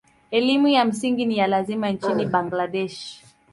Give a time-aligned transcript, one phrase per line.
[0.31, 3.23] Elimu ya msingi ni ya lazima nchini Bangladesh.